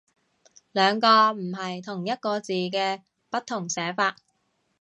[0.71, 4.15] 兩個唔係同一個字嘅不同寫法